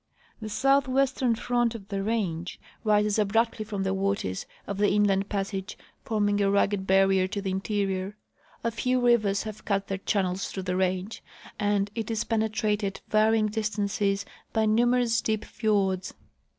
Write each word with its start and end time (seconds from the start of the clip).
The 0.41 0.49
southwestern 0.49 1.35
front 1.35 1.75
of 1.75 1.89
the 1.89 2.01
range 2.01 2.59
rises 2.83 3.19
abruptly 3.19 3.63
from 3.63 3.83
the 3.83 3.93
waters 3.93 4.47
of 4.65 4.79
the 4.79 4.89
inland 4.89 5.29
passage, 5.29 5.77
forming 6.03 6.41
a 6.41 6.49
rugged 6.49 6.87
barrier 6.87 7.27
to 7.27 7.39
the 7.39 7.51
interior. 7.51 8.17
A 8.63 8.71
few 8.71 8.99
rivers 8.99 9.43
have 9.43 9.63
cut 9.63 9.89
their 9.89 9.99
channels 9.99 10.47
through 10.47 10.63
the 10.63 10.75
range, 10.75 11.21
and 11.59 11.91
it 11.93 12.09
is 12.09 12.23
penetrated 12.23 12.99
varying 13.09 13.45
distances 13.45 14.25
by 14.53 14.65
numerous 14.65 15.21
deep 15.21 15.45
fiords. 15.45 16.15